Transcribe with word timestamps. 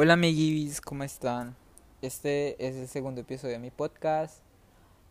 Hola 0.00 0.12
amiguis, 0.12 0.80
¿cómo 0.80 1.02
están? 1.02 1.56
Este 2.02 2.64
es 2.64 2.76
el 2.76 2.86
segundo 2.86 3.22
episodio 3.22 3.54
de 3.54 3.58
mi 3.58 3.72
podcast. 3.72 4.38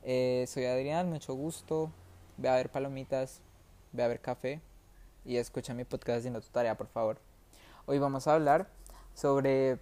Eh, 0.02 0.46
soy 0.48 0.63
Adrián, 0.63 1.10
mucho 1.10 1.33
gusto. 1.33 1.92
Ve 2.38 2.47
a 2.47 2.55
ver 2.55 2.71
palomitas, 2.71 3.42
ve 3.92 4.04
a 4.04 4.08
ver 4.08 4.21
café 4.21 4.62
y 5.26 5.36
escucha 5.36 5.73
mi 5.73 5.84
podcast 5.84 6.20
haciendo 6.20 6.39
tu 6.39 6.47
tarea, 6.47 6.78
por 6.78 6.88
favor. 6.88 7.20
Hoy 7.86 8.00
vamos 8.00 8.28
a 8.28 8.36
hablar 8.36 8.70
sobre 9.13 9.78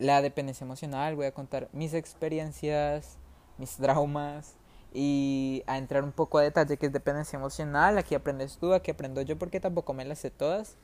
la 0.00 0.20
dependencia 0.20 0.64
emocional. 0.64 1.14
Voy 1.14 1.26
a 1.26 1.32
contar 1.32 1.68
mis 1.72 1.94
experiencias, 1.94 3.18
mis 3.56 3.76
traumas 3.76 4.56
y 4.92 5.62
a 5.68 5.78
entrar 5.78 6.02
un 6.02 6.10
poco 6.10 6.38
a 6.38 6.42
detalle 6.42 6.76
qué 6.76 6.86
es 6.86 6.92
dependencia 6.92 7.36
emocional. 7.36 7.98
Aquí 7.98 8.16
aprendes 8.16 8.58
tú, 8.58 8.74
aquí 8.74 8.90
aprendo 8.90 9.22
yo 9.22 9.38
porque 9.38 9.60
tampoco 9.60 9.94
me 9.94 10.04
las 10.04 10.18
sé 10.18 10.32
todas. 10.32 10.74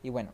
Y 0.00 0.10
bueno, 0.10 0.30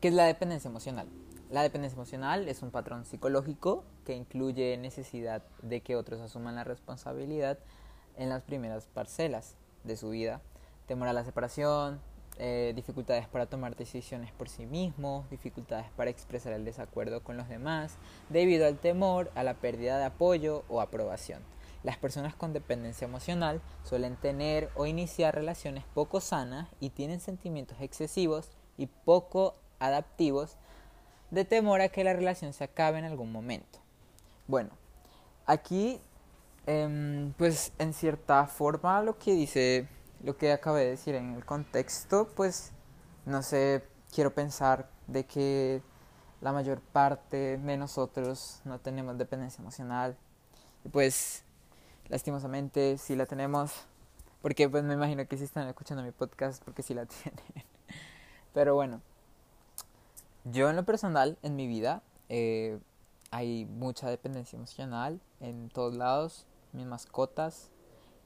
¿qué 0.00 0.08
es 0.08 0.14
la 0.14 0.24
dependencia 0.24 0.68
emocional? 0.68 1.06
La 1.54 1.62
dependencia 1.62 1.94
emocional 1.94 2.48
es 2.48 2.62
un 2.62 2.72
patrón 2.72 3.04
psicológico 3.04 3.84
que 4.04 4.16
incluye 4.16 4.76
necesidad 4.76 5.44
de 5.62 5.82
que 5.82 5.94
otros 5.94 6.20
asuman 6.20 6.56
la 6.56 6.64
responsabilidad 6.64 7.60
en 8.16 8.28
las 8.28 8.42
primeras 8.42 8.88
parcelas 8.88 9.54
de 9.84 9.96
su 9.96 10.10
vida. 10.10 10.40
Temor 10.88 11.06
a 11.06 11.12
la 11.12 11.22
separación, 11.22 12.00
eh, 12.38 12.72
dificultades 12.74 13.28
para 13.28 13.46
tomar 13.46 13.76
decisiones 13.76 14.32
por 14.32 14.48
sí 14.48 14.66
mismo, 14.66 15.26
dificultades 15.30 15.86
para 15.96 16.10
expresar 16.10 16.52
el 16.54 16.64
desacuerdo 16.64 17.22
con 17.22 17.36
los 17.36 17.48
demás, 17.48 17.98
debido 18.30 18.66
al 18.66 18.78
temor 18.78 19.30
a 19.36 19.44
la 19.44 19.54
pérdida 19.54 19.98
de 19.98 20.06
apoyo 20.06 20.64
o 20.66 20.80
aprobación. 20.80 21.40
Las 21.84 21.98
personas 21.98 22.34
con 22.34 22.52
dependencia 22.52 23.04
emocional 23.04 23.60
suelen 23.84 24.16
tener 24.16 24.70
o 24.74 24.86
iniciar 24.86 25.36
relaciones 25.36 25.84
poco 25.94 26.20
sanas 26.20 26.68
y 26.80 26.90
tienen 26.90 27.20
sentimientos 27.20 27.80
excesivos 27.80 28.50
y 28.76 28.86
poco 28.86 29.54
adaptivos 29.78 30.56
de 31.30 31.44
temor 31.44 31.80
a 31.80 31.88
que 31.88 32.04
la 32.04 32.12
relación 32.12 32.52
se 32.52 32.64
acabe 32.64 32.98
en 32.98 33.04
algún 33.04 33.32
momento. 33.32 33.78
Bueno, 34.46 34.70
aquí, 35.46 36.00
em, 36.66 37.32
pues 37.34 37.72
en 37.78 37.92
cierta 37.92 38.46
forma 38.46 39.02
lo 39.02 39.18
que 39.18 39.32
dice, 39.32 39.88
lo 40.22 40.36
que 40.36 40.52
acabé 40.52 40.84
de 40.84 40.90
decir 40.90 41.14
en 41.14 41.34
el 41.34 41.44
contexto, 41.44 42.28
pues 42.34 42.72
no 43.26 43.42
sé, 43.42 43.84
quiero 44.12 44.34
pensar 44.34 44.88
de 45.06 45.24
que 45.24 45.82
la 46.40 46.52
mayor 46.52 46.80
parte 46.80 47.56
de 47.56 47.76
nosotros 47.76 48.60
no 48.64 48.78
tenemos 48.78 49.16
dependencia 49.16 49.62
emocional. 49.62 50.16
Y 50.84 50.90
pues, 50.90 51.42
lastimosamente, 52.08 52.98
sí 52.98 53.16
la 53.16 53.26
tenemos. 53.26 53.72
Porque 54.42 54.68
pues 54.68 54.84
me 54.84 54.92
imagino 54.92 55.26
que 55.26 55.38
si 55.38 55.44
están 55.44 55.66
escuchando 55.68 56.02
mi 56.02 56.10
podcast 56.10 56.62
porque 56.62 56.82
sí 56.82 56.92
la 56.92 57.06
tienen. 57.22 57.42
Pero 58.52 58.74
bueno. 58.74 59.00
Yo 60.44 60.68
en 60.68 60.76
lo 60.76 60.84
personal, 60.84 61.38
en 61.42 61.56
mi 61.56 61.66
vida, 61.66 62.02
eh, 62.28 62.78
hay 63.30 63.64
mucha 63.64 64.10
dependencia 64.10 64.56
emocional 64.56 65.20
en 65.40 65.70
todos 65.70 65.96
lados, 65.96 66.46
mis 66.72 66.86
mascotas, 66.86 67.70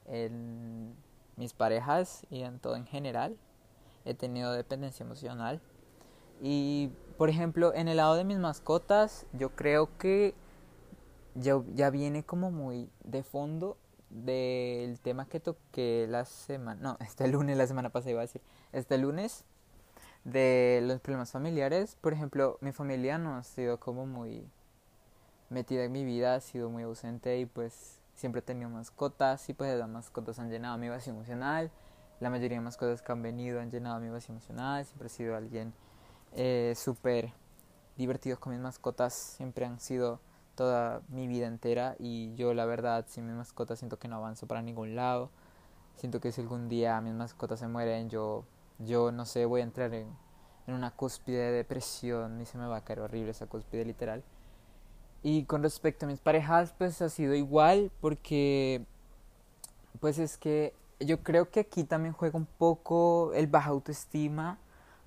en 0.06 0.94
mis 1.36 1.52
parejas 1.52 2.26
y 2.28 2.42
en 2.42 2.58
todo 2.58 2.74
en 2.74 2.86
general. 2.86 3.36
He 4.04 4.14
tenido 4.14 4.52
dependencia 4.52 5.04
emocional. 5.04 5.60
Y, 6.42 6.90
por 7.16 7.30
ejemplo, 7.30 7.72
en 7.74 7.88
el 7.88 7.98
lado 7.98 8.16
de 8.16 8.24
mis 8.24 8.38
mascotas, 8.38 9.26
yo 9.32 9.54
creo 9.54 9.96
que 9.98 10.34
ya, 11.34 11.62
ya 11.74 11.90
viene 11.90 12.24
como 12.24 12.50
muy 12.50 12.90
de 13.04 13.22
fondo 13.22 13.76
del 14.10 14.98
tema 15.00 15.28
que 15.28 15.38
toqué 15.38 16.06
la 16.08 16.24
semana, 16.24 16.80
no, 16.80 16.96
este 17.04 17.28
lunes, 17.28 17.56
la 17.56 17.66
semana 17.66 17.90
pasada 17.90 18.10
iba 18.12 18.20
a 18.20 18.26
decir, 18.26 18.42
este 18.72 18.98
lunes 18.98 19.44
de 20.30 20.80
los 20.82 21.00
problemas 21.00 21.30
familiares, 21.30 21.96
por 22.00 22.12
ejemplo, 22.12 22.58
mi 22.60 22.72
familia 22.72 23.18
no 23.18 23.36
ha 23.36 23.42
sido 23.42 23.80
como 23.80 24.06
muy 24.06 24.46
metida 25.48 25.84
en 25.84 25.92
mi 25.92 26.04
vida, 26.04 26.34
ha 26.34 26.40
sido 26.40 26.68
muy 26.68 26.82
ausente 26.82 27.38
y 27.38 27.46
pues 27.46 27.98
siempre 28.14 28.40
he 28.40 28.42
tenido 28.42 28.68
mascotas 28.68 29.48
y 29.48 29.54
pues 29.54 29.78
las 29.78 29.88
mascotas 29.88 30.38
han 30.38 30.50
llenado 30.50 30.76
mi 30.76 30.88
vacío 30.88 31.12
emocional. 31.12 31.70
La 32.20 32.30
mayoría 32.30 32.58
de 32.58 32.64
mascotas 32.64 33.00
que 33.00 33.12
han 33.12 33.22
venido 33.22 33.60
han 33.60 33.70
llenado 33.70 34.00
mi 34.00 34.10
vacío 34.10 34.34
emocional. 34.34 34.84
Siempre 34.84 35.06
he 35.06 35.10
sido 35.10 35.36
alguien 35.36 35.72
eh, 36.34 36.74
súper 36.76 37.32
divertido 37.96 38.38
con 38.38 38.52
mis 38.52 38.60
mascotas. 38.60 39.14
Siempre 39.14 39.64
han 39.64 39.80
sido 39.80 40.20
toda 40.56 41.00
mi 41.08 41.26
vida 41.26 41.46
entera 41.46 41.94
y 41.98 42.34
yo 42.34 42.52
la 42.52 42.66
verdad 42.66 43.06
sin 43.08 43.26
mis 43.26 43.36
mascotas 43.36 43.78
siento 43.78 43.98
que 43.98 44.08
no 44.08 44.16
avanzo 44.16 44.46
para 44.46 44.60
ningún 44.60 44.94
lado. 44.94 45.30
Siento 45.96 46.20
que 46.20 46.32
si 46.32 46.42
algún 46.42 46.68
día 46.68 47.00
mis 47.00 47.14
mascotas 47.14 47.60
se 47.60 47.68
mueren 47.68 48.10
yo 48.10 48.44
yo 48.78 49.12
no 49.12 49.24
sé, 49.24 49.44
voy 49.44 49.60
a 49.60 49.64
entrar 49.64 49.92
en, 49.94 50.08
en 50.66 50.74
una 50.74 50.90
cúspide 50.90 51.38
de 51.38 51.52
depresión 51.52 52.40
y 52.40 52.46
se 52.46 52.58
me 52.58 52.66
va 52.66 52.76
a 52.76 52.84
caer 52.84 53.00
horrible 53.00 53.30
esa 53.30 53.46
cúspide 53.46 53.84
literal. 53.84 54.22
Y 55.22 55.44
con 55.44 55.62
respecto 55.62 56.06
a 56.06 56.08
mis 56.08 56.20
parejas, 56.20 56.74
pues 56.78 57.02
ha 57.02 57.08
sido 57.08 57.34
igual 57.34 57.90
porque, 58.00 58.84
pues 60.00 60.18
es 60.18 60.38
que 60.38 60.74
yo 61.00 61.22
creo 61.22 61.50
que 61.50 61.60
aquí 61.60 61.84
también 61.84 62.12
juega 62.12 62.38
un 62.38 62.46
poco 62.46 63.32
el 63.34 63.46
baja 63.46 63.70
autoestima, 63.70 64.58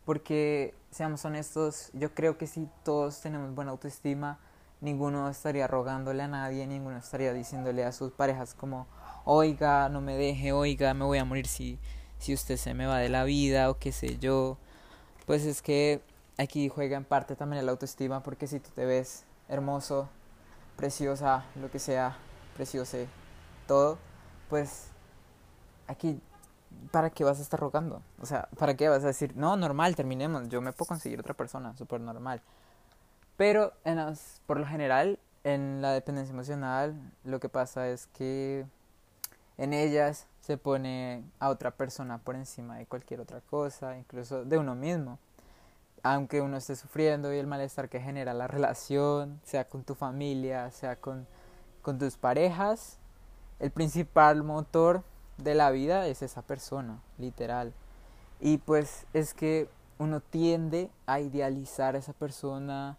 porque 0.05 0.73
seamos 0.89 1.23
honestos, 1.25 1.91
yo 1.93 2.13
creo 2.13 2.37
que 2.37 2.47
si 2.47 2.67
todos 2.83 3.21
tenemos 3.21 3.53
buena 3.53 3.71
autoestima, 3.71 4.39
ninguno 4.81 5.29
estaría 5.29 5.67
rogándole 5.67 6.23
a 6.23 6.27
nadie, 6.27 6.65
ninguno 6.67 6.97
estaría 6.97 7.33
diciéndole 7.33 7.85
a 7.85 7.91
sus 7.91 8.11
parejas 8.11 8.53
como, 8.53 8.87
oiga, 9.25 9.89
no 9.89 10.01
me 10.01 10.17
deje, 10.17 10.51
oiga, 10.51 10.93
me 10.93 11.05
voy 11.05 11.19
a 11.19 11.25
morir 11.25 11.47
si 11.47 11.79
si 12.21 12.33
usted 12.33 12.57
se 12.57 12.73
me 12.73 12.85
va 12.85 12.99
de 12.99 13.09
la 13.09 13.23
vida 13.23 13.69
o 13.69 13.79
qué 13.79 13.91
sé 13.91 14.17
yo. 14.19 14.57
Pues 15.25 15.45
es 15.45 15.61
que 15.61 16.01
aquí 16.37 16.69
juega 16.69 16.97
en 16.97 17.03
parte 17.03 17.35
también 17.35 17.65
la 17.65 17.71
autoestima 17.71 18.21
porque 18.21 18.47
si 18.47 18.59
tú 18.59 18.69
te 18.75 18.85
ves 18.85 19.25
hermoso, 19.49 20.07
preciosa, 20.77 21.45
lo 21.55 21.69
que 21.71 21.79
sea, 21.79 22.17
preciose, 22.55 23.07
todo, 23.67 23.97
pues 24.49 24.87
aquí 25.87 26.21
¿para 26.91 27.09
qué 27.09 27.23
vas 27.23 27.39
a 27.39 27.41
estar 27.41 27.59
rogando? 27.59 28.01
O 28.19 28.25
sea, 28.25 28.47
¿para 28.57 28.75
qué 28.75 28.89
vas 28.89 29.03
a 29.03 29.07
decir, 29.07 29.35
no, 29.35 29.55
normal, 29.57 29.95
terminemos, 29.95 30.47
yo 30.49 30.61
me 30.61 30.73
puedo 30.73 30.89
conseguir 30.89 31.19
otra 31.19 31.33
persona, 31.33 31.75
súper 31.75 32.01
normal? 32.01 32.41
Pero 33.37 33.73
en 33.83 33.99
por 34.45 34.59
lo 34.59 34.65
general, 34.65 35.19
en 35.43 35.81
la 35.81 35.91
dependencia 35.91 36.33
emocional, 36.33 36.95
lo 37.23 37.39
que 37.39 37.49
pasa 37.49 37.89
es 37.89 38.07
que 38.07 38.65
en 39.57 39.73
ellas 39.73 40.27
se 40.41 40.57
pone 40.57 41.23
a 41.39 41.49
otra 41.49 41.71
persona 41.71 42.17
por 42.17 42.35
encima 42.35 42.77
de 42.77 42.87
cualquier 42.87 43.21
otra 43.21 43.41
cosa, 43.41 43.97
incluso 43.97 44.43
de 44.43 44.57
uno 44.57 44.75
mismo. 44.75 45.19
Aunque 46.03 46.41
uno 46.41 46.57
esté 46.57 46.75
sufriendo 46.75 47.31
y 47.31 47.37
el 47.37 47.45
malestar 47.45 47.87
que 47.87 48.01
genera 48.01 48.33
la 48.33 48.47
relación, 48.47 49.39
sea 49.43 49.69
con 49.69 49.83
tu 49.83 49.93
familia, 49.93 50.71
sea 50.71 50.95
con, 50.95 51.27
tus 51.99 52.17
parejas, 52.17 52.97
el 53.59 53.69
principal 53.69 54.43
motor 54.43 55.03
de 55.37 55.53
la 55.53 55.69
vida 55.69 56.07
es 56.07 56.23
esa 56.23 56.41
persona, 56.41 56.99
literal. 57.19 57.73
Y 58.39 58.57
pues 58.57 59.05
es 59.13 59.35
que 59.35 59.69
uno 59.99 60.21
tiende 60.21 60.89
a 61.05 61.19
idealizar 61.19 61.95
a 61.95 61.99
esa 61.99 62.13
persona, 62.13 62.97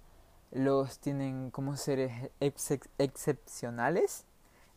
los 0.52 1.00
tienen 1.00 1.50
como 1.50 1.76
seres 1.76 2.30
excepcionales, 2.38 4.24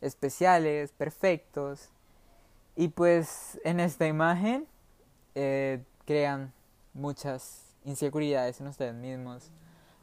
especiales, 0.00 0.90
perfectos, 0.90 1.90
y 2.76 2.88
pues 2.88 3.58
en 3.64 3.80
esta 3.80 4.06
imagen 4.06 4.66
eh, 5.34 5.82
crean 6.04 6.52
muchas 6.92 7.74
inseguridades 7.84 8.60
en 8.60 8.66
ustedes 8.66 8.94
mismos. 8.94 9.50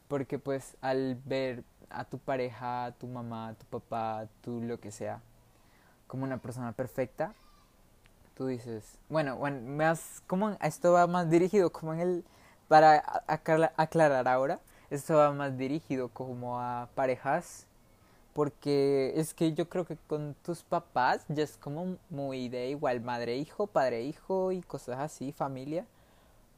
Porque 0.08 0.38
pues 0.38 0.76
al 0.80 1.16
ver 1.24 1.64
a 1.88 2.04
tu 2.04 2.18
pareja, 2.18 2.86
a 2.86 2.92
tu 2.92 3.06
mamá, 3.06 3.48
a 3.48 3.54
tu 3.54 3.64
papá, 3.66 4.20
a 4.20 4.26
tu 4.42 4.60
lo 4.60 4.80
que 4.80 4.90
sea, 4.90 5.20
como 6.06 6.24
una 6.24 6.38
persona 6.38 6.72
perfecta, 6.72 7.32
tú 8.34 8.46
dices, 8.46 8.98
bueno, 9.08 9.36
bueno, 9.36 9.60
más 9.62 10.22
como 10.26 10.50
esto 10.60 10.92
va 10.92 11.06
más 11.06 11.30
dirigido 11.30 11.70
como 11.70 11.94
en 11.94 12.00
el 12.00 12.24
para 12.68 13.22
aclarar 13.76 14.26
ahora, 14.26 14.58
esto 14.90 15.14
va 15.14 15.32
más 15.32 15.56
dirigido 15.56 16.08
como 16.08 16.60
a 16.60 16.88
parejas 16.94 17.66
porque 18.34 19.12
es 19.16 19.32
que 19.32 19.54
yo 19.54 19.68
creo 19.68 19.86
que 19.86 19.96
con 20.08 20.34
tus 20.42 20.64
papás 20.64 21.24
ya 21.28 21.44
es 21.44 21.56
como 21.56 21.96
muy 22.10 22.48
de 22.48 22.68
igual 22.68 23.00
madre-hijo, 23.00 23.68
padre-hijo 23.68 24.50
y 24.52 24.60
cosas 24.60 24.98
así, 24.98 25.32
familia. 25.32 25.86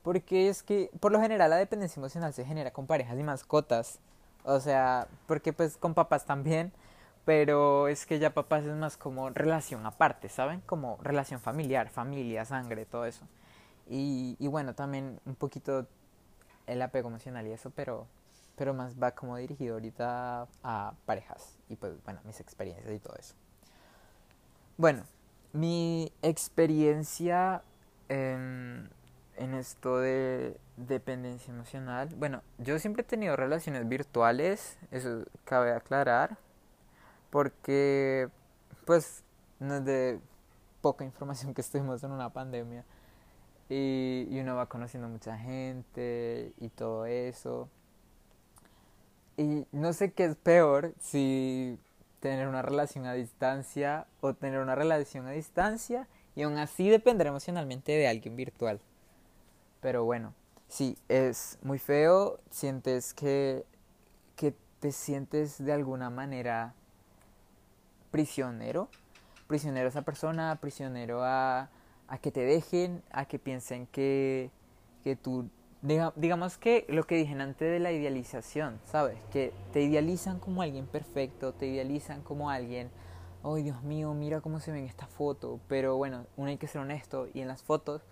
Porque 0.03 0.49
es 0.49 0.63
que 0.63 0.91
por 1.01 1.13
lo 1.13 1.21
general 1.21 1.51
la 1.51 1.57
dependencia 1.57 2.01
emocional 2.01 2.33
se 2.33 2.45
genera 2.45 2.73
con 2.73 2.87
parejas 2.87 3.19
y 3.19 3.23
mascotas. 3.23 3.99
O 4.45 4.59
sea, 4.61 5.09
porque 5.27 5.53
pues 5.53 5.77
con 5.77 5.93
papás 5.95 6.25
también, 6.25 6.73
pero 7.27 7.89
es 7.89 8.07
que 8.07 8.19
ya 8.19 8.33
papás 8.33 8.65
es 8.65 8.75
más 8.75 8.97
como 8.97 9.29
relación 9.31 9.85
aparte, 9.85 10.29
¿saben? 10.31 10.63
Como 10.63 10.99
relación 11.03 11.41
familiar, 11.41 11.91
familia, 11.91 12.45
sangre, 12.47 12.87
todo 12.87 13.05
eso. 13.05 13.27
Y, 13.89 14.37
y 14.39 14.49
bueno, 14.49 14.75
también 14.75 15.21
un 15.27 15.35
poquito 15.35 15.87
el 16.67 16.81
apego 16.83 17.09
emocional 17.09 17.47
y 17.47 17.53
eso, 17.53 17.71
pero 17.71 18.07
pero 18.57 18.75
más 18.75 19.01
va 19.01 19.13
como 19.13 19.37
dirigido 19.37 19.75
ahorita 19.75 20.49
a 20.63 20.95
parejas 21.05 21.59
y 21.69 21.77
pues 21.77 21.93
bueno, 22.05 22.21
mis 22.25 22.41
experiencias 22.41 22.93
y 22.93 22.99
todo 22.99 23.15
eso. 23.17 23.35
Bueno, 24.79 25.05
mi 25.53 26.13
experiencia 26.23 27.63
en, 28.09 28.91
esto 29.37 29.99
de 29.99 30.59
dependencia 30.77 31.53
emocional, 31.53 32.09
bueno, 32.17 32.43
yo 32.59 32.79
siempre 32.79 33.03
he 33.03 33.05
tenido 33.05 33.37
relaciones 33.37 33.89
virtuales, 33.89 34.79
eso 34.91 35.25
cabe 35.45 35.73
aclarar, 35.73 36.37
porque 37.31 38.29
pues 38.85 39.23
no 39.61 39.77
es 39.77 39.85
de 39.85 40.21
poca 40.81 41.05
información 41.05 41.55
que 41.55 41.61
estuvimos 41.61 42.03
en 42.05 42.13
una 42.13 42.31
pandemia 42.31 42.85
y 43.69 44.39
uno 44.39 44.57
va 44.57 44.67
conociendo 44.67 45.09
mucha 45.09 45.37
gente 45.37 46.53
y 46.59 46.69
todo 46.69 47.07
eso. 47.07 47.69
Y 49.37 49.67
no 49.73 49.93
sé 49.93 50.13
qué 50.13 50.25
es 50.25 50.37
peor 50.37 50.95
si 51.01 51.79
tener 52.21 52.49
una 52.49 52.63
relación 52.63 53.07
a 53.07 53.13
distancia 53.13 54.07
o 54.21 54.35
tener 54.35 54.61
una 54.61 54.75
relación 54.75 55.27
a 55.27 55.33
distancia 55.33 56.09
y 56.35 56.43
aún 56.43 56.59
así 56.59 56.89
depender 56.89 57.27
emocionalmente 57.27 57.93
de 57.93 58.09
alguien 58.09 58.37
virtual. 58.37 58.81
Pero 59.81 60.05
bueno, 60.05 60.35
sí, 60.69 60.97
es 61.09 61.59
muy 61.63 61.79
feo, 61.79 62.41
sientes 62.51 63.15
que, 63.15 63.65
que 64.37 64.55
te 64.81 64.93
sientes 64.93 65.63
de 65.63 65.73
alguna 65.73 66.11
manera 66.11 66.75
prisionero, 68.11 68.89
prisionero 69.47 69.87
a 69.87 69.91
esa 69.91 70.03
persona, 70.03 70.59
prisionero 70.61 71.23
a, 71.23 71.69
a 72.09 72.19
que 72.19 72.31
te 72.31 72.41
dejen, 72.41 73.03
a 73.11 73.27
que 73.27 73.39
piensen 73.39 73.87
que, 73.87 74.51
que 75.05 75.17
tú 75.17 75.49
digamos 76.17 76.59
que 76.59 76.85
lo 76.89 77.05
que 77.05 77.17
dije 77.17 77.35
antes 77.35 77.71
de 77.71 77.79
la 77.79 77.93
idealización, 77.93 78.81
¿sabes? 78.85 79.19
Que 79.31 79.53
te 79.73 79.83
idealizan 79.83 80.41
como 80.41 80.63
alguien 80.63 80.87
perfecto, 80.87 81.53
te 81.53 81.67
idealizan 81.67 82.23
como 82.23 82.51
alguien, 82.51 82.91
ay 83.45 83.63
Dios 83.63 83.83
mío, 83.83 84.13
mira 84.15 84.41
cómo 84.41 84.59
se 84.59 84.73
ve 84.73 84.81
en 84.81 84.87
esta 84.87 85.07
foto, 85.07 85.61
pero 85.69 85.97
bueno, 85.97 86.27
uno 86.37 86.49
hay 86.49 86.57
que 86.57 86.67
ser 86.67 86.81
honesto 86.81 87.29
y 87.33 87.41
en 87.41 87.49
las 87.49 87.63
fotos 87.63 88.03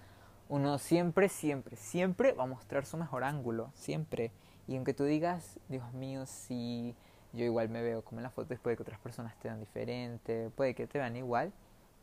uno 0.48 0.78
siempre, 0.78 1.28
siempre, 1.28 1.76
siempre 1.76 2.32
va 2.32 2.44
a 2.44 2.46
mostrar 2.46 2.86
su 2.86 2.96
mejor 2.96 3.24
ángulo, 3.24 3.70
siempre. 3.74 4.30
Y 4.68 4.76
aunque 4.76 4.94
tú 4.94 5.04
digas, 5.04 5.58
Dios 5.68 5.92
mío, 5.94 6.26
si 6.26 6.94
yo 7.32 7.44
igual 7.44 7.68
me 7.70 7.82
veo 7.82 8.02
como 8.02 8.20
en 8.20 8.24
las 8.24 8.32
fotos, 8.32 8.58
puede 8.60 8.76
que 8.76 8.82
otras 8.82 9.00
personas 9.00 9.36
te 9.38 9.48
vean 9.48 9.58
diferente, 9.60 10.50
puede 10.54 10.74
que 10.74 10.86
te 10.86 10.98
vean 10.98 11.16
igual. 11.16 11.52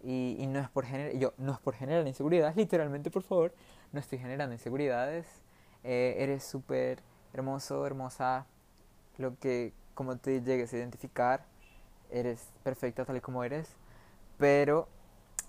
Y, 0.03 0.35
y 0.39 0.47
no 0.47 0.59
es 0.59 0.69
por 0.69 0.85
generar, 0.85 1.13
yo 1.13 1.33
no 1.37 1.53
es 1.53 1.59
por 1.59 1.75
generar 1.75 2.05
inseguridades, 2.07 2.55
literalmente, 2.57 3.11
por 3.11 3.21
favor, 3.21 3.53
no 3.91 3.99
estoy 3.99 4.17
generando 4.17 4.53
inseguridades, 4.53 5.27
eh, 5.83 6.15
eres 6.19 6.43
súper 6.43 7.01
hermoso, 7.33 7.85
hermosa, 7.85 8.45
lo 9.17 9.37
que 9.39 9.73
como 9.93 10.17
te 10.17 10.41
llegues 10.41 10.73
a 10.73 10.77
identificar, 10.77 11.45
eres 12.09 12.49
perfecta 12.63 13.05
tal 13.05 13.17
y 13.17 13.21
como 13.21 13.43
eres, 13.43 13.75
pero 14.37 14.87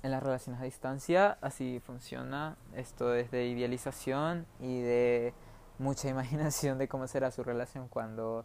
en 0.03 0.11
las 0.11 0.23
relaciones 0.23 0.61
a 0.61 0.65
distancia 0.65 1.39
así 1.41 1.81
funciona, 1.81 2.57
esto 2.75 3.15
es 3.15 3.31
de 3.31 3.47
idealización 3.47 4.47
y 4.61 4.81
de 4.81 5.33
mucha 5.79 6.09
imaginación 6.11 6.79
de 6.79 6.89
cómo 6.89 7.07
será 7.07 7.31
su 7.31 7.43
relación 7.43 7.89
cuando 7.89 8.45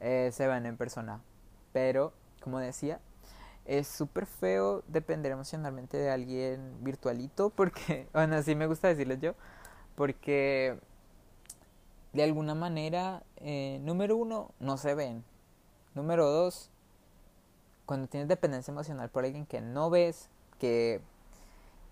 eh, 0.00 0.30
se 0.32 0.46
ven 0.46 0.66
en 0.66 0.76
persona, 0.76 1.20
pero 1.72 2.12
como 2.40 2.58
decía, 2.58 3.00
es 3.64 3.86
súper 3.86 4.26
feo 4.26 4.82
depender 4.88 5.32
emocionalmente 5.32 5.96
de 5.96 6.10
alguien 6.10 6.82
virtualito 6.82 7.50
porque, 7.50 8.08
bueno, 8.12 8.36
así 8.36 8.54
me 8.54 8.66
gusta 8.66 8.88
decirles 8.88 9.20
yo, 9.20 9.34
porque 9.94 10.78
de 12.12 12.22
alguna 12.22 12.54
manera, 12.54 13.22
eh, 13.36 13.78
número 13.82 14.16
uno, 14.16 14.50
no 14.58 14.76
se 14.76 14.94
ven. 14.94 15.24
Número 15.94 16.28
dos, 16.28 16.70
cuando 17.86 18.08
tienes 18.08 18.28
dependencia 18.28 18.72
emocional 18.72 19.08
por 19.08 19.24
alguien 19.24 19.46
que 19.46 19.60
no 19.60 19.90
ves, 19.90 20.28
que 20.58 21.00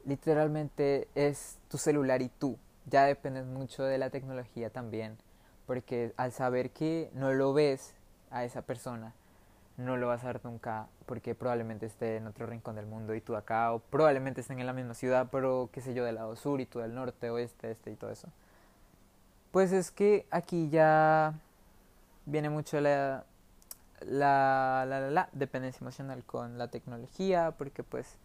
literalmente 0.04 1.08
es 1.14 1.58
tu 1.68 1.78
celular 1.78 2.22
y 2.22 2.28
tú, 2.28 2.56
ya 2.86 3.04
dependes 3.04 3.46
mucho 3.46 3.82
de 3.84 3.98
la 3.98 4.10
tecnología 4.10 4.70
también, 4.70 5.16
porque 5.66 6.12
al 6.16 6.32
saber 6.32 6.70
que 6.70 7.10
no 7.14 7.32
lo 7.32 7.52
ves 7.52 7.94
a 8.30 8.44
esa 8.44 8.62
persona, 8.62 9.12
no 9.76 9.96
lo 9.96 10.08
vas 10.08 10.24
a 10.24 10.28
ver 10.28 10.40
nunca 10.44 10.88
porque 11.06 11.34
probablemente 11.34 11.86
esté 11.86 12.16
en 12.16 12.26
otro 12.26 12.46
rincón 12.46 12.74
del 12.74 12.86
mundo 12.86 13.14
y 13.14 13.20
tú 13.20 13.36
acá, 13.36 13.72
o 13.72 13.78
probablemente 13.78 14.40
estén 14.40 14.58
en 14.58 14.66
la 14.66 14.72
misma 14.72 14.94
ciudad, 14.94 15.28
pero 15.30 15.70
qué 15.72 15.80
sé 15.80 15.94
yo, 15.94 16.04
del 16.04 16.16
lado 16.16 16.34
sur 16.36 16.60
y 16.60 16.66
tú 16.66 16.80
del 16.80 16.94
norte, 16.94 17.30
oeste, 17.30 17.70
este 17.70 17.92
y 17.92 17.96
todo 17.96 18.10
eso. 18.10 18.28
Pues 19.50 19.72
es 19.72 19.90
que 19.90 20.26
aquí 20.30 20.68
ya 20.68 21.34
viene 22.26 22.50
mucho 22.50 22.80
la, 22.80 23.24
la, 24.02 24.84
la, 24.86 25.10
la, 25.10 25.28
dependencia 25.32 25.80
emocional 25.80 26.22
con 26.24 26.58
la 26.58 26.68
tecnología, 26.68 27.54
porque 27.56 27.82
pues 27.82 28.16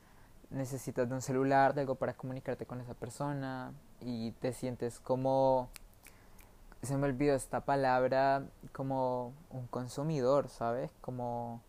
necesitas 0.50 1.08
de 1.08 1.16
un 1.16 1.22
celular, 1.22 1.74
de 1.74 1.82
algo 1.82 1.96
para 1.96 2.14
comunicarte 2.14 2.66
con 2.66 2.82
esa 2.82 2.94
persona 2.94 3.72
y 4.02 4.32
te 4.34 4.54
sientes 4.54 5.00
como, 5.00 5.70
se 6.82 6.98
me 6.98 7.08
olvidó 7.08 7.36
esta 7.36 7.62
palabra, 7.62 8.44
como 8.74 9.34
un 9.50 9.68
consumidor, 9.68 10.50
¿sabes? 10.50 10.92
Como, 11.02 11.62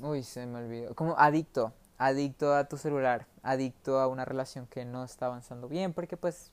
uy, 0.00 0.22
se 0.22 0.46
me 0.46 0.60
olvidó, 0.60 0.94
como 0.94 1.18
adicto, 1.18 1.72
adicto 1.98 2.54
a 2.54 2.64
tu 2.68 2.76
celular, 2.76 3.26
adicto 3.42 3.98
a 3.98 4.06
una 4.06 4.24
relación 4.24 4.66
que 4.66 4.84
no 4.84 5.04
está 5.04 5.26
avanzando 5.26 5.68
bien, 5.68 5.92
porque 5.92 6.16
pues 6.16 6.52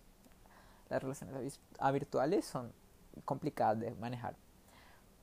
las 0.93 1.03
relaciones 1.03 1.59
virtuales 1.91 2.45
son 2.45 2.71
complicadas 3.25 3.79
de 3.79 3.91
manejar. 3.95 4.35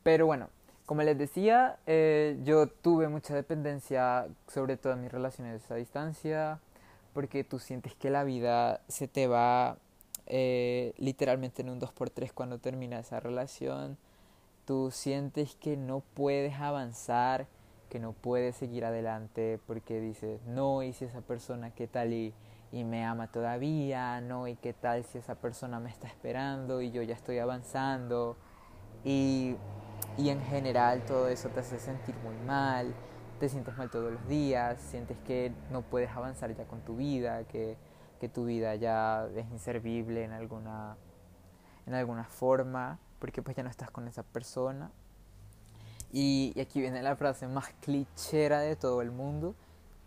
Pero 0.03 0.27
bueno, 0.27 0.49
como 0.87 1.03
les 1.03 1.17
decía, 1.17 1.79
eh, 1.87 2.39
yo 2.43 2.67
tuve 2.67 3.09
mucha 3.09 3.35
dependencia 3.35 4.27
sobre 4.49 4.77
todo 4.77 4.95
en 4.95 5.03
mis 5.03 5.13
relaciones 5.13 5.71
a 5.71 5.77
distancia, 5.77 6.59
porque 7.15 7.45
tú 7.45 7.59
sientes 7.59 7.95
que 7.95 8.11
la 8.11 8.25
vida 8.25 8.81
se 8.89 9.07
te 9.07 9.27
va 9.27 9.79
eh, 10.27 10.93
literalmente 10.97 11.63
en 11.63 11.71
un 11.71 11.81
2x3 11.81 12.33
cuando 12.33 12.59
termina 12.59 12.99
esa 12.99 13.21
relación. 13.21 13.99
Tú 14.65 14.91
sientes 14.91 15.55
que 15.57 15.77
no 15.77 16.03
puedes 16.15 16.55
avanzar, 16.55 17.47
que 17.89 17.99
no 17.99 18.13
puedes 18.13 18.57
seguir 18.57 18.85
adelante 18.85 19.59
porque 19.67 20.01
dices, 20.01 20.41
no, 20.47 20.81
si 20.93 21.05
esa 21.05 21.21
persona, 21.21 21.71
¿qué 21.71 21.87
tal? 21.87 22.13
Y 22.13 22.33
y 22.73 22.85
me 22.85 23.05
ama 23.05 23.27
todavía, 23.29 24.21
¿no? 24.21 24.47
¿Y 24.49 24.57
qué 24.57 24.73
tal 24.73 25.05
si 25.05 25.19
esa 25.19 25.35
persona 25.35 25.81
me 25.81 25.91
está 25.91 26.07
esperando 26.07 26.81
y 26.81 26.91
yo 26.91 27.03
ya 27.03 27.15
estoy 27.15 27.39
avanzando? 27.39 28.37
Y, 29.05 29.57
y 30.17 30.29
en 30.29 30.43
general 30.43 31.05
todo 31.05 31.29
eso 31.29 31.49
te 31.49 31.61
hace 31.61 31.79
sentir 31.79 32.15
muy 32.23 32.37
mal, 32.47 32.95
te 33.39 33.49
sientes 33.49 33.77
mal 33.77 33.91
todos 33.91 34.13
los 34.13 34.29
días, 34.29 34.81
sientes 34.81 35.17
que 35.27 35.53
no 35.71 35.83
puedes 35.83 36.11
avanzar 36.11 36.55
ya 36.55 36.65
con 36.65 36.81
tu 36.83 36.97
vida, 36.97 37.45
que, 37.45 37.77
que 38.21 38.29
tu 38.29 38.45
vida 38.45 38.75
ya 38.75 39.27
es 39.35 39.51
inservible 39.51 40.25
en 40.25 40.33
alguna, 40.33 40.97
en 41.87 41.95
alguna 41.95 42.25
forma, 42.25 42.99
porque 43.19 43.43
pues 43.43 43.57
ya 43.57 43.63
no 43.63 43.71
estás 43.71 43.91
con 43.91 44.07
esa 44.07 44.23
persona. 44.23 44.91
Y, 46.13 46.55
aquí 46.61 46.81
viene 46.81 47.03
la 47.03 47.17
frase 47.17 47.47
más 47.47 47.69
clichera 47.81 48.61
de 48.61 48.77
todo 48.77 49.01
el 49.01 49.11
mundo, 49.11 49.55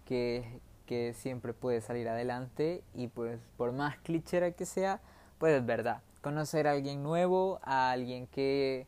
que 0.06 0.60
que 0.86 1.14
siempre 1.14 1.54
puede 1.54 1.82
salir 1.82 2.10
adelante 2.10 2.84
y 2.94 3.08
pues 3.08 3.40
por 3.58 3.72
más 3.72 3.98
clichera 3.98 4.52
que 4.52 4.66
sea, 4.66 5.02
pues 5.38 5.54
es 5.54 5.66
verdad. 5.66 6.02
Conocer 6.22 6.68
a 6.68 6.72
alguien 6.72 7.04
nuevo, 7.04 7.60
a 7.64 7.92
alguien 7.92 8.28
que, 8.28 8.88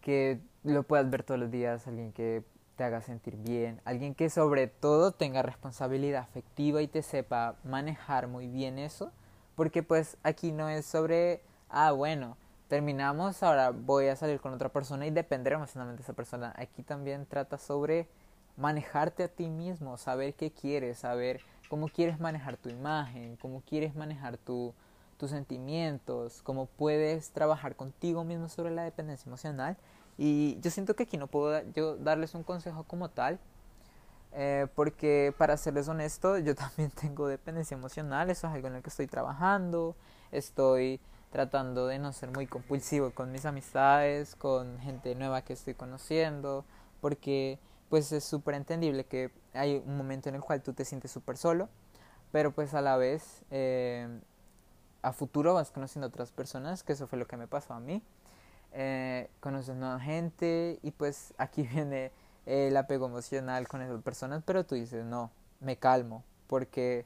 que 0.00 0.40
lo 0.64 0.82
puedas 0.84 1.08
ver 1.10 1.22
todos 1.22 1.40
los 1.40 1.50
días, 1.50 1.86
alguien 1.86 2.12
que 2.12 2.44
te 2.76 2.84
haga 2.84 3.02
sentir 3.02 3.36
bien, 3.36 3.80
alguien 3.84 4.14
que 4.14 4.30
sobre 4.30 4.66
todo 4.66 5.12
tenga 5.12 5.42
responsabilidad 5.42 6.22
afectiva 6.22 6.80
y 6.82 6.88
te 6.88 7.02
sepa 7.02 7.56
manejar 7.64 8.28
muy 8.28 8.48
bien 8.48 8.78
eso, 8.78 9.12
porque 9.56 9.82
pues 9.82 10.16
aquí 10.22 10.52
no 10.52 10.68
es 10.68 10.86
sobre, 10.86 11.42
ah 11.68 11.92
bueno, 11.92 12.36
terminamos, 12.68 13.42
ahora 13.42 13.70
voy 13.70 14.06
a 14.06 14.16
salir 14.16 14.40
con 14.40 14.54
otra 14.54 14.70
persona 14.70 15.06
y 15.06 15.10
depender 15.10 15.52
emocionalmente 15.52 16.02
de 16.02 16.04
esa 16.04 16.14
persona. 16.14 16.54
Aquí 16.56 16.82
también 16.82 17.26
trata 17.26 17.58
sobre 17.58 18.08
manejarte 18.56 19.24
a 19.24 19.28
ti 19.28 19.48
mismo, 19.48 19.96
saber 19.96 20.34
qué 20.34 20.50
quieres, 20.50 20.98
saber 20.98 21.40
cómo 21.68 21.88
quieres 21.88 22.20
manejar 22.20 22.56
tu 22.56 22.68
imagen, 22.68 23.36
cómo 23.36 23.62
quieres 23.62 23.94
manejar 23.94 24.36
tu, 24.36 24.74
tus 25.16 25.30
sentimientos, 25.30 26.42
cómo 26.42 26.66
puedes 26.66 27.30
trabajar 27.30 27.76
contigo 27.76 28.24
mismo 28.24 28.48
sobre 28.48 28.70
la 28.72 28.82
dependencia 28.82 29.28
emocional. 29.28 29.76
Y 30.18 30.58
yo 30.60 30.70
siento 30.70 30.94
que 30.94 31.04
aquí 31.04 31.16
no 31.16 31.28
puedo 31.28 31.62
yo 31.72 31.96
darles 31.96 32.34
un 32.34 32.42
consejo 32.42 32.84
como 32.84 33.08
tal, 33.08 33.38
eh, 34.32 34.66
porque 34.74 35.34
para 35.38 35.56
serles 35.56 35.88
honesto, 35.88 36.38
yo 36.38 36.54
también 36.54 36.90
tengo 36.90 37.28
dependencia 37.28 37.76
emocional, 37.76 38.30
eso 38.30 38.46
es 38.46 38.52
algo 38.52 38.68
en 38.68 38.76
el 38.76 38.82
que 38.82 38.90
estoy 38.90 39.06
trabajando, 39.06 39.94
estoy 40.30 41.00
tratando 41.30 41.86
de 41.86 41.98
no 41.98 42.12
ser 42.12 42.30
muy 42.30 42.46
compulsivo 42.46 43.10
con 43.10 43.32
mis 43.32 43.46
amistades, 43.46 44.36
con 44.36 44.78
gente 44.80 45.14
nueva 45.14 45.42
que 45.42 45.54
estoy 45.54 45.74
conociendo, 45.74 46.64
porque 47.00 47.58
pues 47.92 48.10
es 48.10 48.24
súper 48.24 48.54
entendible 48.54 49.04
que 49.04 49.30
hay 49.52 49.82
un 49.84 49.98
momento 49.98 50.30
en 50.30 50.34
el 50.34 50.40
cual 50.40 50.62
tú 50.62 50.72
te 50.72 50.82
sientes 50.82 51.10
súper 51.10 51.36
solo, 51.36 51.68
pero 52.30 52.50
pues 52.50 52.72
a 52.72 52.80
la 52.80 52.96
vez 52.96 53.42
eh, 53.50 54.08
a 55.02 55.12
futuro 55.12 55.52
vas 55.52 55.70
conociendo 55.70 56.06
otras 56.06 56.32
personas, 56.32 56.82
que 56.82 56.94
eso 56.94 57.06
fue 57.06 57.18
lo 57.18 57.26
que 57.26 57.36
me 57.36 57.46
pasó 57.46 57.74
a 57.74 57.80
mí. 57.80 58.02
Eh, 58.72 59.28
conoces 59.40 59.76
nueva 59.76 60.00
gente 60.00 60.78
y 60.82 60.92
pues 60.92 61.34
aquí 61.36 61.64
viene 61.70 62.12
el 62.46 62.74
apego 62.78 63.08
emocional 63.08 63.68
con 63.68 63.82
esas 63.82 64.00
personas, 64.00 64.42
pero 64.42 64.64
tú 64.64 64.74
dices, 64.74 65.04
no, 65.04 65.30
me 65.60 65.76
calmo, 65.76 66.24
porque 66.46 67.04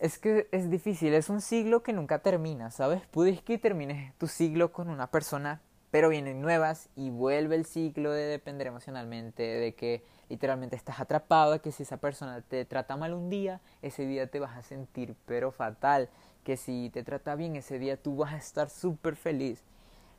es 0.00 0.18
que 0.18 0.48
es 0.50 0.68
difícil, 0.68 1.14
es 1.14 1.28
un 1.28 1.40
siglo 1.40 1.84
que 1.84 1.92
nunca 1.92 2.18
termina, 2.18 2.72
¿sabes? 2.72 3.02
Puedes 3.12 3.40
que 3.40 3.56
termines 3.56 4.12
tu 4.18 4.26
siglo 4.26 4.72
con 4.72 4.90
una 4.90 5.12
persona, 5.12 5.60
pero 5.90 6.08
vienen 6.08 6.40
nuevas 6.40 6.88
y 6.96 7.10
vuelve 7.10 7.56
el 7.56 7.64
ciclo 7.64 8.12
de 8.12 8.22
depender 8.22 8.68
emocionalmente, 8.68 9.42
de 9.42 9.74
que 9.74 10.04
literalmente 10.28 10.76
estás 10.76 11.00
atrapado, 11.00 11.60
que 11.60 11.72
si 11.72 11.82
esa 11.82 11.96
persona 11.96 12.40
te 12.42 12.64
trata 12.64 12.96
mal 12.96 13.14
un 13.14 13.30
día, 13.30 13.60
ese 13.82 14.06
día 14.06 14.28
te 14.28 14.38
vas 14.38 14.56
a 14.56 14.62
sentir 14.62 15.16
pero 15.26 15.50
fatal, 15.50 16.08
que 16.44 16.56
si 16.56 16.90
te 16.92 17.02
trata 17.02 17.34
bien 17.34 17.56
ese 17.56 17.78
día 17.78 17.96
tú 17.96 18.16
vas 18.16 18.32
a 18.32 18.36
estar 18.36 18.70
súper 18.70 19.16
feliz. 19.16 19.62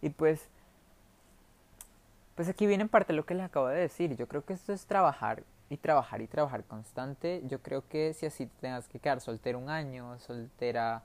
Y 0.01 0.09
pues, 0.09 0.49
pues 2.35 2.49
aquí 2.49 2.67
viene 2.67 2.83
en 2.83 2.89
parte 2.89 3.13
lo 3.13 3.25
que 3.25 3.35
les 3.35 3.45
acabo 3.45 3.67
de 3.67 3.79
decir, 3.79 4.15
yo 4.17 4.27
creo 4.27 4.43
que 4.43 4.53
esto 4.53 4.73
es 4.73 4.85
trabajar 4.85 5.43
y 5.69 5.77
trabajar 5.77 6.21
y 6.21 6.27
trabajar 6.27 6.65
constante. 6.65 7.41
Yo 7.45 7.61
creo 7.61 7.87
que 7.87 8.13
si 8.13 8.25
así 8.25 8.45
te 8.45 8.53
tengas 8.59 8.89
que 8.89 8.99
quedar 8.99 9.21
soltero 9.21 9.57
un 9.57 9.69
año, 9.69 10.19
soltera 10.19 11.03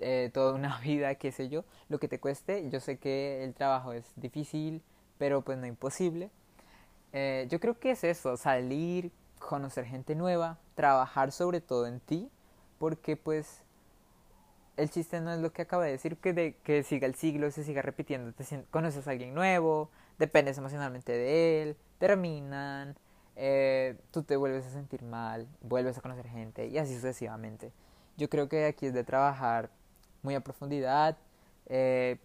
eh, 0.00 0.30
toda 0.32 0.54
una 0.54 0.78
vida, 0.84 1.14
qué 1.16 1.32
sé 1.32 1.48
yo, 1.48 1.64
lo 1.88 1.98
que 1.98 2.08
te 2.08 2.20
cueste, 2.20 2.68
yo 2.70 2.80
sé 2.80 2.98
que 2.98 3.44
el 3.44 3.54
trabajo 3.54 3.92
es 3.92 4.04
difícil, 4.16 4.82
pero 5.18 5.42
pues 5.42 5.58
no 5.58 5.66
imposible. 5.66 6.30
Eh, 7.12 7.46
yo 7.50 7.60
creo 7.60 7.78
que 7.78 7.92
es 7.92 8.04
eso, 8.04 8.36
salir, 8.36 9.10
conocer 9.38 9.84
gente 9.84 10.14
nueva, 10.14 10.58
trabajar 10.74 11.32
sobre 11.32 11.60
todo 11.60 11.86
en 11.86 12.00
ti, 12.00 12.30
porque 12.78 13.16
pues 13.16 13.62
el 14.76 14.90
chiste 14.90 15.20
no 15.20 15.32
es 15.32 15.40
lo 15.40 15.52
que 15.52 15.62
acaba 15.62 15.84
de 15.84 15.92
decir, 15.92 16.16
que, 16.18 16.32
de, 16.32 16.56
que 16.62 16.82
siga 16.82 17.06
el 17.06 17.14
siglo, 17.14 17.50
se 17.50 17.64
siga 17.64 17.82
repitiendo, 17.82 18.32
te 18.32 18.44
conoces 18.70 19.08
a 19.08 19.12
alguien 19.12 19.34
nuevo, 19.34 19.90
dependes 20.18 20.58
emocionalmente 20.58 21.12
de 21.12 21.62
él, 21.62 21.76
terminan, 21.98 22.96
eh, 23.36 23.96
tú 24.10 24.22
te 24.22 24.36
vuelves 24.36 24.66
a 24.66 24.70
sentir 24.70 25.02
mal, 25.02 25.46
vuelves 25.60 25.98
a 25.98 26.00
conocer 26.00 26.26
gente 26.28 26.66
y 26.66 26.78
así 26.78 26.94
sucesivamente. 26.94 27.72
Yo 28.16 28.28
creo 28.28 28.48
que 28.48 28.66
aquí 28.66 28.86
es 28.86 28.94
de 28.94 29.04
trabajar 29.04 29.70
muy 30.26 30.34
a 30.34 30.40
profundidad, 30.40 31.16
eh, 31.66 32.18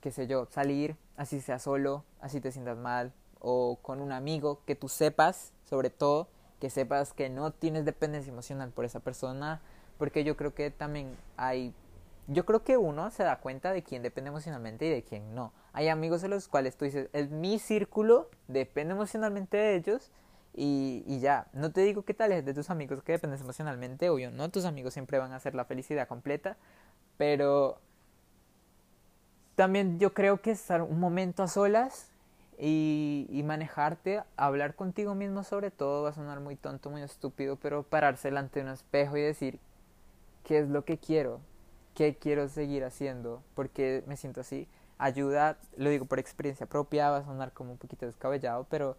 qué 0.00 0.12
sé 0.12 0.28
yo, 0.28 0.46
salir, 0.50 0.96
así 1.16 1.40
sea 1.40 1.58
solo, 1.58 2.04
así 2.20 2.40
te 2.40 2.52
sientas 2.52 2.78
mal, 2.78 3.12
o 3.40 3.80
con 3.82 4.00
un 4.00 4.12
amigo 4.12 4.62
que 4.66 4.76
tú 4.76 4.88
sepas, 4.88 5.52
sobre 5.64 5.90
todo, 5.90 6.28
que 6.60 6.70
sepas 6.70 7.12
que 7.12 7.28
no 7.28 7.50
tienes 7.50 7.84
dependencia 7.84 8.32
emocional 8.32 8.70
por 8.70 8.84
esa 8.84 9.00
persona, 9.00 9.60
porque 9.98 10.22
yo 10.22 10.36
creo 10.36 10.54
que 10.54 10.70
también 10.70 11.16
hay, 11.36 11.74
yo 12.28 12.46
creo 12.46 12.62
que 12.62 12.76
uno 12.76 13.10
se 13.10 13.24
da 13.24 13.40
cuenta 13.40 13.72
de 13.72 13.82
quién 13.82 14.04
depende 14.04 14.28
emocionalmente 14.28 14.86
y 14.86 14.90
de 14.90 15.02
quién 15.02 15.34
no. 15.34 15.52
Hay 15.72 15.88
amigos 15.88 16.22
de 16.22 16.28
los 16.28 16.46
cuales 16.46 16.76
tú 16.76 16.84
dices, 16.84 17.08
es 17.12 17.30
mi 17.30 17.58
círculo, 17.58 18.30
depende 18.46 18.94
emocionalmente 18.94 19.56
de 19.56 19.74
ellos, 19.74 20.12
y, 20.52 21.20
ya, 21.20 21.46
no 21.52 21.70
te 21.70 21.80
digo 21.82 22.04
que 22.04 22.12
tal 22.12 22.32
es 22.32 22.44
de 22.44 22.52
tus 22.52 22.70
amigos 22.70 23.02
que 23.02 23.12
dependes 23.12 23.40
emocionalmente, 23.40 24.10
obvio, 24.10 24.30
no, 24.30 24.50
tus 24.50 24.64
amigos 24.64 24.92
siempre 24.94 25.18
van 25.18 25.32
a 25.32 25.36
hacer 25.36 25.54
la 25.54 25.64
felicidad 25.64 26.08
completa, 26.08 26.56
pero 27.20 27.78
también 29.54 29.98
yo 29.98 30.14
creo 30.14 30.40
que 30.40 30.52
estar 30.52 30.80
un 30.80 30.98
momento 30.98 31.42
a 31.42 31.48
solas 31.48 32.08
y, 32.58 33.42
manejarte, 33.44 34.22
hablar 34.38 34.74
contigo 34.74 35.14
mismo 35.14 35.44
sobre 35.44 35.70
todo, 35.70 36.04
va 36.04 36.08
a 36.08 36.12
sonar 36.14 36.40
muy 36.40 36.56
tonto, 36.56 36.88
muy 36.88 37.02
estúpido, 37.02 37.56
pero 37.56 37.82
pararse 37.82 38.28
delante 38.28 38.60
de 38.60 38.64
un 38.64 38.72
espejo 38.72 39.18
y 39.18 39.20
decir, 39.20 39.58
¿qué 40.44 40.60
es 40.60 40.70
lo 40.70 40.86
que 40.86 40.96
quiero? 40.96 41.40
¿Qué 41.94 42.16
quiero 42.16 42.48
seguir 42.48 42.84
haciendo? 42.84 43.42
porque 43.54 44.02
me 44.06 44.16
siento 44.16 44.40
así? 44.40 44.66
Ayuda, 44.96 45.58
lo 45.76 45.90
digo 45.90 46.06
por 46.06 46.20
experiencia 46.20 46.64
propia, 46.64 47.10
va 47.10 47.18
a 47.18 47.24
sonar 47.26 47.52
como 47.52 47.72
un 47.72 47.76
poquito 47.76 48.06
descabellado, 48.06 48.66
pero 48.70 48.96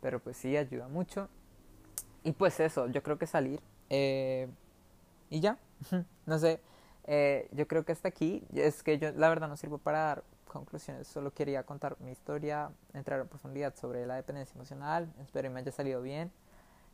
pero 0.00 0.18
pues 0.18 0.36
sí, 0.36 0.56
ayuda 0.56 0.88
mucho. 0.88 1.28
Y 2.24 2.32
pues 2.32 2.58
eso, 2.58 2.88
yo 2.88 3.04
creo 3.04 3.18
que 3.18 3.28
salir. 3.28 3.60
Eh, 3.88 4.48
y 5.30 5.38
ya, 5.38 5.58
no 6.26 6.40
sé, 6.40 6.60
eh, 7.04 7.48
yo 7.52 7.66
creo 7.66 7.84
que 7.84 7.92
hasta 7.92 8.08
aquí. 8.08 8.44
Es 8.54 8.82
que 8.82 8.98
yo 8.98 9.12
la 9.12 9.28
verdad 9.28 9.48
no 9.48 9.56
sirvo 9.56 9.78
para 9.78 9.98
dar 10.00 10.24
conclusiones, 10.46 11.08
solo 11.08 11.32
quería 11.32 11.62
contar 11.64 11.96
mi 12.00 12.10
historia, 12.10 12.70
entrar 12.92 13.20
en 13.20 13.28
profundidad 13.28 13.74
sobre 13.74 14.06
la 14.06 14.16
dependencia 14.16 14.54
emocional. 14.54 15.12
Espero 15.20 15.48
que 15.48 15.54
me 15.54 15.60
haya 15.60 15.72
salido 15.72 16.02
bien. 16.02 16.30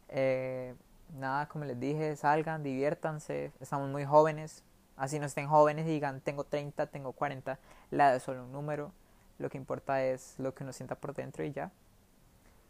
Eh, 0.09 0.75
nada, 1.19 1.49
como 1.49 1.65
les 1.65 1.79
dije, 1.79 2.17
salgan, 2.17 2.63
diviértanse, 2.63 3.53
estamos 3.61 3.89
muy 3.91 4.05
jóvenes. 4.05 4.65
Así 4.97 5.19
no 5.19 5.27
estén 5.27 5.49
jóvenes 5.49 5.87
y 5.87 5.91
digan, 5.91 6.21
tengo 6.21 6.45
30, 6.45 6.87
tengo 6.87 7.13
40, 7.13 7.59
la 7.91 8.13
de 8.13 8.21
solo 8.21 8.45
un 8.45 8.53
número. 8.53 8.93
Lo 9.39 9.49
que 9.49 9.57
importa 9.57 10.03
es 10.05 10.35
lo 10.39 10.55
que 10.55 10.65
uno 10.65 10.73
sienta 10.73 10.97
por 10.97 11.15
dentro 11.15 11.45
y 11.45 11.53
ya. 11.53 11.71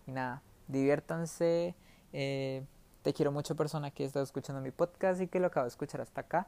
Y 0.06 0.12
nada, 0.12 0.42
diviértanse. 0.66 1.74
Eh, 2.12 2.64
te 3.02 3.14
quiero 3.14 3.32
mucho 3.32 3.56
persona 3.56 3.90
que 3.90 4.04
está 4.04 4.20
escuchando 4.20 4.60
mi 4.60 4.70
podcast 4.70 5.20
y 5.20 5.28
que 5.28 5.40
lo 5.40 5.46
acabo 5.46 5.64
de 5.64 5.68
escuchar 5.68 6.00
hasta 6.00 6.20
acá. 6.22 6.46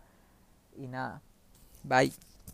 Y 0.76 0.86
nada, 0.86 1.22
bye. 1.84 2.12